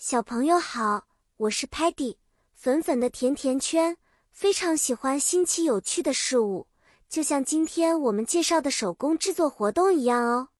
[0.00, 2.18] 小朋友好，我是 Patty，
[2.54, 3.96] 粉粉的甜甜圈，
[4.30, 6.68] 非常喜欢新奇有趣的事物，
[7.08, 10.50] 就像今天我们介绍的手工制作活动一样哦。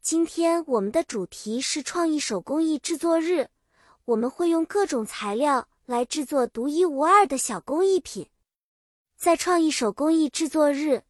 [0.00, 3.50] 今天我们的主题是创意手工艺制作日，
[4.06, 8.30] 我们会用各种材料来制作独一无二的小工艺品。
[9.14, 11.02] 在创意手工艺制作日，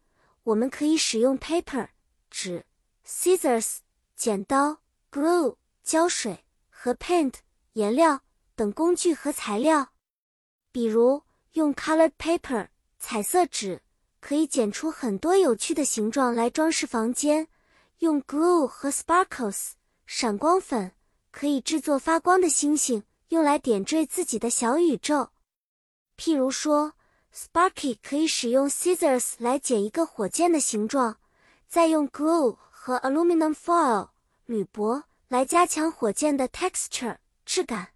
[0.43, 1.87] 我们可以使用 paper
[2.29, 2.65] 纸、
[3.07, 3.77] scissors
[4.13, 7.35] 剪刀、glue 胶水和 paint
[7.75, 8.21] 颜料
[8.55, 9.89] 等工具和材料。
[10.71, 13.81] 比如用 colored paper 彩色纸，
[14.19, 17.47] 可以剪出很多有趣的形状来装饰房间。
[17.99, 19.71] 用 glue 和 sparkles
[20.05, 20.93] 闪光粉，
[21.31, 25.29] 可以制作发光的星星，用来点缀自己的小宇宙。
[26.17, 26.93] 譬如说
[27.33, 31.17] ，Sparky 可以使用 scissors 来剪一个火箭的形状，
[31.67, 34.09] 再用 glue 和 aluminum foil
[34.45, 37.89] 铝箔来加强火箭的 texture 质感。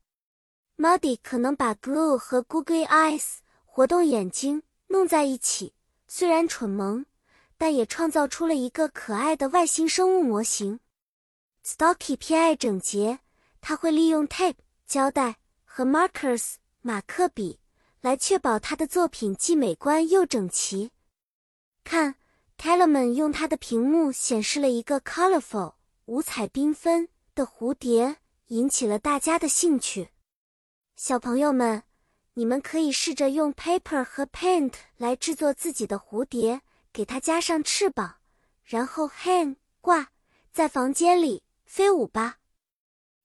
[0.78, 5.74] Muddy 可能把 glue 和 googly eyes 活动眼睛弄在一起，
[6.08, 7.06] 虽然蠢萌。
[7.62, 10.80] 但也创造出了一个可爱的外星生物模型。
[11.62, 13.20] Stocky 偏爱整洁，
[13.60, 14.56] 他会利用 tape
[14.88, 17.60] 胶带和 markers 马克笔
[18.00, 20.92] 来确保他的作品既美观又整齐。
[21.84, 22.16] 看
[22.56, 25.74] t e l e m a n 用他的屏幕显示了一个 colorful
[26.06, 30.10] 五彩缤纷的蝴蝶，引起了大家的兴趣。
[30.96, 31.84] 小朋友们，
[32.34, 36.62] 你们可以试着用 paper 和 paint 来制作自己的蝴蝶。
[36.92, 38.16] 给它加上翅膀，
[38.64, 40.10] 然后 hang 挂
[40.52, 42.40] 在房间里飞舞吧。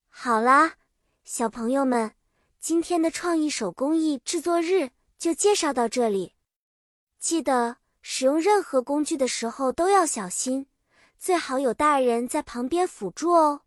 [0.07, 0.75] 好啦，
[1.23, 2.13] 小朋友们，
[2.59, 6.35] 今天的创意手工艺制作日就介绍到这里。
[7.17, 10.67] 记得使用任何工具的时候都要小心，
[11.17, 13.61] 最好有大人在旁边辅助哦。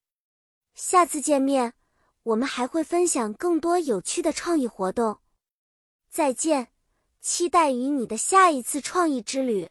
[0.79, 1.75] 下次见面，
[2.23, 5.19] 我们还会分享更多有趣的创意活动。
[6.09, 6.69] 再见，
[7.21, 9.69] 期待与你的下一次创意之旅。